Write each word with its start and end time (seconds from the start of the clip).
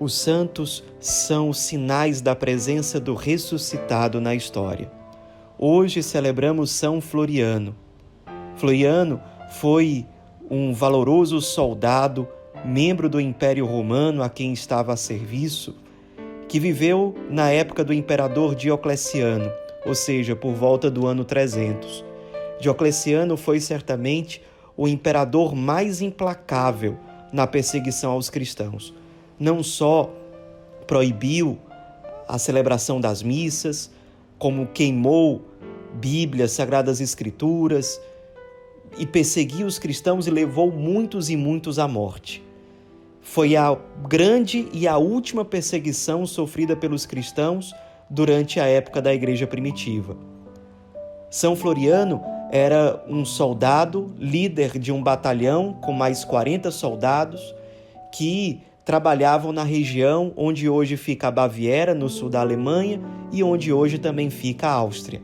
Os 0.00 0.14
santos 0.14 0.84
são 1.00 1.52
sinais 1.52 2.20
da 2.20 2.36
presença 2.36 3.00
do 3.00 3.14
ressuscitado 3.14 4.20
na 4.20 4.32
história. 4.32 4.88
Hoje 5.58 6.04
celebramos 6.04 6.70
São 6.70 7.00
Floriano. 7.00 7.74
Floriano 8.54 9.20
foi 9.50 10.06
um 10.48 10.72
valoroso 10.72 11.40
soldado, 11.40 12.28
membro 12.64 13.08
do 13.08 13.20
Império 13.20 13.66
Romano 13.66 14.22
a 14.22 14.28
quem 14.28 14.52
estava 14.52 14.92
a 14.92 14.96
serviço, 14.96 15.74
que 16.46 16.60
viveu 16.60 17.16
na 17.28 17.50
época 17.50 17.82
do 17.82 17.92
imperador 17.92 18.54
Diocleciano, 18.54 19.50
ou 19.84 19.96
seja, 19.96 20.36
por 20.36 20.54
volta 20.54 20.88
do 20.88 21.08
ano 21.08 21.24
300. 21.24 22.04
Diocleciano 22.60 23.36
foi 23.36 23.58
certamente 23.58 24.40
o 24.76 24.86
imperador 24.86 25.56
mais 25.56 26.00
implacável 26.00 26.96
na 27.32 27.48
perseguição 27.48 28.12
aos 28.12 28.30
cristãos 28.30 28.94
não 29.38 29.62
só 29.62 30.10
proibiu 30.86 31.58
a 32.26 32.38
celebração 32.38 33.00
das 33.00 33.22
missas, 33.22 33.90
como 34.38 34.66
queimou 34.66 35.42
Bíblias, 35.94 36.52
Sagradas 36.52 37.00
Escrituras 37.00 38.00
e 38.98 39.06
perseguiu 39.06 39.66
os 39.66 39.78
cristãos 39.78 40.26
e 40.26 40.30
levou 40.30 40.70
muitos 40.70 41.30
e 41.30 41.36
muitos 41.36 41.78
à 41.78 41.86
morte. 41.86 42.42
Foi 43.20 43.56
a 43.56 43.76
grande 44.06 44.68
e 44.72 44.88
a 44.88 44.96
última 44.96 45.44
perseguição 45.44 46.26
sofrida 46.26 46.74
pelos 46.74 47.04
cristãos 47.04 47.74
durante 48.08 48.58
a 48.58 48.66
época 48.66 49.02
da 49.02 49.12
igreja 49.12 49.46
primitiva. 49.46 50.16
São 51.30 51.54
Floriano 51.54 52.22
era 52.50 53.04
um 53.06 53.24
soldado, 53.24 54.14
líder 54.18 54.78
de 54.78 54.90
um 54.90 55.02
batalhão 55.02 55.74
com 55.74 55.92
mais 55.92 56.24
40 56.24 56.70
soldados, 56.70 57.54
que 58.10 58.62
trabalhavam 58.88 59.52
na 59.52 59.64
região 59.64 60.32
onde 60.34 60.66
hoje 60.66 60.96
fica 60.96 61.28
a 61.28 61.30
Baviera, 61.30 61.94
no 61.94 62.08
sul 62.08 62.30
da 62.30 62.40
Alemanha, 62.40 62.98
e 63.30 63.42
onde 63.42 63.70
hoje 63.70 63.98
também 63.98 64.30
fica 64.30 64.66
a 64.66 64.72
Áustria. 64.72 65.20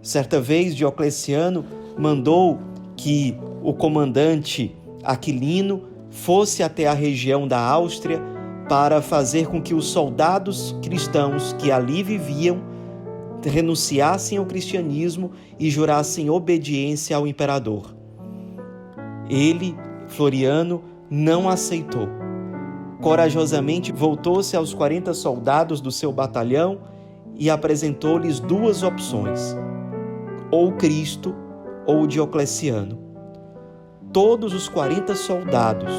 Certa 0.00 0.40
vez, 0.40 0.76
Diocleciano 0.76 1.64
mandou 1.98 2.60
que 2.96 3.36
o 3.64 3.74
comandante 3.74 4.76
Aquilino 5.02 5.88
fosse 6.08 6.62
até 6.62 6.86
a 6.86 6.92
região 6.92 7.48
da 7.48 7.58
Áustria 7.58 8.22
para 8.68 9.02
fazer 9.02 9.48
com 9.48 9.60
que 9.60 9.74
os 9.74 9.86
soldados 9.86 10.76
cristãos 10.80 11.56
que 11.58 11.72
ali 11.72 12.00
viviam 12.04 12.62
renunciassem 13.42 14.38
ao 14.38 14.46
cristianismo 14.46 15.32
e 15.58 15.68
jurassem 15.68 16.30
obediência 16.30 17.16
ao 17.16 17.26
imperador. 17.26 17.92
Ele, 19.28 19.74
Floriano, 20.06 20.84
não 21.10 21.48
aceitou 21.48 22.21
corajosamente 23.02 23.90
voltou-se 23.90 24.56
aos 24.56 24.72
40 24.72 25.12
soldados 25.12 25.80
do 25.80 25.90
seu 25.90 26.12
batalhão 26.12 26.78
e 27.34 27.50
apresentou-lhes 27.50 28.38
duas 28.38 28.84
opções: 28.84 29.56
ou 30.50 30.72
Cristo 30.72 31.34
ou 31.84 32.06
Diocleciano. 32.06 32.98
Todos 34.12 34.54
os 34.54 34.68
40 34.68 35.16
soldados 35.16 35.92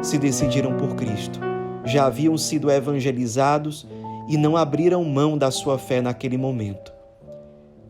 se 0.00 0.16
decidiram 0.18 0.74
por 0.76 0.94
Cristo. 0.96 1.38
Já 1.84 2.06
haviam 2.06 2.36
sido 2.38 2.70
evangelizados 2.70 3.86
e 4.28 4.36
não 4.36 4.56
abriram 4.56 5.04
mão 5.04 5.36
da 5.36 5.50
sua 5.50 5.78
fé 5.78 6.00
naquele 6.00 6.38
momento. 6.38 6.92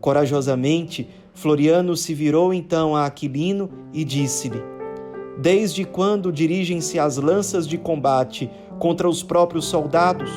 Corajosamente, 0.01 1.09
Floriano 1.33 1.95
se 1.95 2.13
virou 2.13 2.53
então 2.53 2.95
a 2.95 3.05
Aquilino 3.05 3.69
e 3.93 4.03
disse-lhe: 4.03 4.61
Desde 5.41 5.85
quando 5.85 6.33
dirigem-se 6.33 6.99
as 6.99 7.15
lanças 7.15 7.65
de 7.65 7.77
combate 7.77 8.51
contra 8.77 9.07
os 9.07 9.23
próprios 9.23 9.65
soldados? 9.65 10.29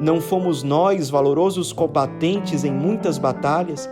Não 0.00 0.18
fomos 0.18 0.62
nós 0.62 1.10
valorosos 1.10 1.74
combatentes 1.74 2.64
em 2.64 2.72
muitas 2.72 3.18
batalhas? 3.18 3.86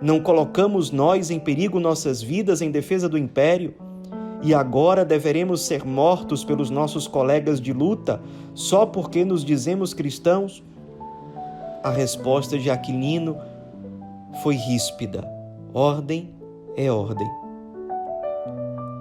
Não 0.00 0.20
colocamos 0.20 0.90
nós 0.90 1.30
em 1.30 1.38
perigo 1.38 1.78
nossas 1.78 2.20
vidas 2.20 2.60
em 2.60 2.68
defesa 2.68 3.08
do 3.08 3.16
império? 3.16 3.76
E 4.42 4.52
agora 4.52 5.04
deveremos 5.04 5.60
ser 5.62 5.84
mortos 5.84 6.44
pelos 6.44 6.68
nossos 6.68 7.06
colegas 7.06 7.60
de 7.60 7.72
luta 7.72 8.20
só 8.54 8.84
porque 8.84 9.24
nos 9.24 9.44
dizemos 9.44 9.94
cristãos? 9.94 10.64
A 11.84 11.90
resposta 11.90 12.58
de 12.58 12.68
Aquilino 12.68 13.36
foi 14.42 14.56
ríspida: 14.56 15.24
ordem 15.72 16.34
é 16.76 16.90
ordem. 16.90 17.30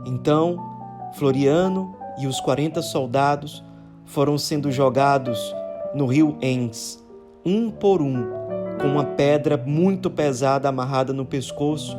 Então, 0.06 0.71
Floriano 1.14 1.96
e 2.18 2.28
os 2.28 2.40
40 2.40 2.82
soldados 2.82 3.64
foram 4.06 4.38
sendo 4.38 4.72
jogados 4.72 5.56
no 5.94 6.06
rio 6.06 6.38
Enns, 6.42 7.04
um 7.46 7.70
por 7.70 8.02
um, 8.02 8.26
com 8.80 8.88
uma 8.88 9.04
pedra 9.04 9.58
muito 9.58 10.10
pesada 10.10 10.70
amarrada 10.70 11.14
no 11.14 11.26
pescoço. 11.26 11.98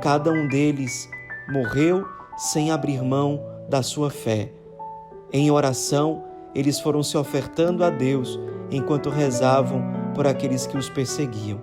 Cada 0.00 0.30
um 0.30 0.48
deles 0.48 1.08
morreu 1.50 2.04
sem 2.36 2.70
abrir 2.70 3.02
mão 3.02 3.40
da 3.68 3.82
sua 3.82 4.10
fé. 4.10 4.52
Em 5.32 5.50
oração, 5.50 6.24
eles 6.54 6.80
foram 6.80 7.02
se 7.02 7.16
ofertando 7.16 7.84
a 7.84 7.90
Deus 7.90 8.38
enquanto 8.70 9.10
rezavam 9.10 9.82
por 10.14 10.26
aqueles 10.26 10.66
que 10.66 10.76
os 10.76 10.88
perseguiam. 10.88 11.60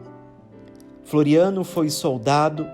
Floriano 1.04 1.64
foi 1.64 1.90
soldado, 1.90 2.66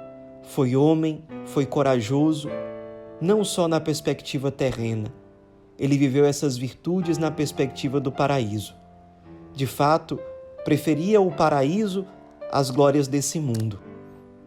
foi 0.43 0.75
homem, 0.75 1.23
foi 1.45 1.65
corajoso, 1.65 2.49
não 3.21 3.43
só 3.43 3.67
na 3.67 3.79
perspectiva 3.79 4.51
terrena. 4.51 5.13
Ele 5.77 5.97
viveu 5.97 6.25
essas 6.25 6.57
virtudes 6.57 7.17
na 7.17 7.29
perspectiva 7.29 7.99
do 7.99 8.11
paraíso. 8.11 8.75
De 9.53 9.67
fato, 9.67 10.19
preferia 10.65 11.21
o 11.21 11.31
paraíso 11.31 12.05
às 12.51 12.71
glórias 12.71 13.07
desse 13.07 13.39
mundo 13.39 13.79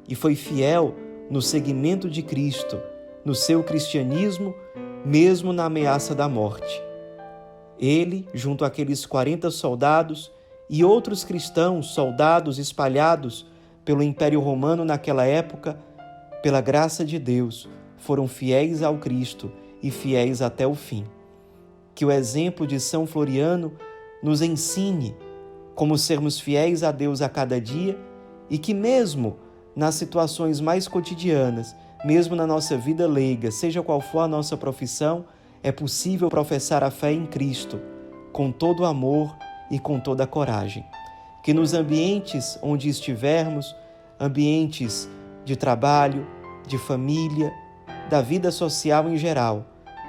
e 0.09 0.15
foi 0.15 0.35
fiel 0.35 0.95
no 1.31 1.41
seguimento 1.41 2.11
de 2.11 2.23
Cristo, 2.23 2.81
no 3.25 3.35
seu 3.35 3.63
cristianismo, 3.63 4.55
mesmo 5.05 5.53
na 5.53 5.65
ameaça 5.65 6.15
da 6.15 6.29
morte. 6.29 6.83
Ele, 7.79 8.29
junto 8.35 8.65
àqueles 8.65 9.07
40 9.07 9.51
soldados 9.51 10.31
e 10.69 10.85
outros 10.85 11.25
cristãos, 11.25 11.95
soldados 11.95 12.59
espalhados 12.59 13.47
pelo 13.85 14.03
Império 14.03 14.41
Romano 14.41 14.85
naquela 14.85 15.25
época, 15.25 15.79
pela 16.43 16.61
graça 16.61 17.05
de 17.05 17.19
Deus, 17.19 17.69
foram 18.05 18.29
fiéis 18.29 18.83
ao 18.83 18.99
Cristo 18.99 19.51
e 19.83 19.91
fiéis 19.91 20.43
até 20.43 20.67
o 20.67 20.75
fim. 20.75 21.05
Que 21.95 22.05
o 22.05 22.11
exemplo 22.11 22.67
de 22.67 22.79
São 22.79 23.07
Floriano 23.07 23.73
nos 24.23 24.43
ensine 24.43 25.17
como 25.75 25.97
sermos 25.97 26.39
fiéis 26.39 26.83
a 26.83 26.93
Deus 26.93 27.23
a 27.23 27.31
cada 27.31 27.59
dia 27.59 27.99
e 28.51 28.59
que, 28.59 28.75
mesmo 28.75 29.39
nas 29.75 29.95
situações 29.95 30.61
mais 30.61 30.87
cotidianas, 30.87 31.75
mesmo 32.05 32.37
na 32.37 32.47
nossa 32.47 32.77
vida 32.77 33.07
leiga, 33.07 33.51
seja 33.51 33.83
qual 33.83 34.03
for 34.03 34.21
a 34.21 34.29
nossa 34.29 34.55
profissão, 34.55 35.25
é 35.63 35.73
possível 35.73 36.29
professar 36.29 36.85
a 36.85 36.91
fé 36.91 37.11
em 37.11 37.25
Cristo 37.25 37.81
com 38.35 38.53
todo 38.53 38.81
o 38.81 38.87
amor 38.87 39.35
e 39.71 39.79
com 39.79 39.99
toda 39.99 40.25
a 40.25 40.27
coragem. 40.27 40.85
Que 41.43 41.55
nos 41.55 41.73
ambientes 41.73 42.59
onde 42.63 42.91
estivermos, 42.91 43.75
ambientes 44.21 45.09
de 45.43 45.57
trabalho, 45.57 46.27
de 46.67 46.77
família, 46.77 47.51
da 48.09 48.21
vida 48.21 48.51
social 48.51 49.09
em 49.09 49.17
geral, 49.17 49.67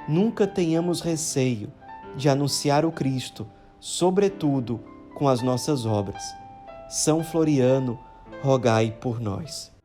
nunca 0.08 0.46
tenhamos 0.46 1.00
receio 1.00 1.72
de 2.16 2.28
anunciar 2.28 2.84
o 2.84 2.92
Cristo, 2.92 3.46
sobretudo 3.78 4.80
com 5.14 5.28
as 5.28 5.42
nossas 5.42 5.84
obras. 5.86 6.22
São 6.88 7.24
Floriano, 7.24 7.98
rogai 8.42 8.90
por 8.90 9.20
nós. 9.20 9.75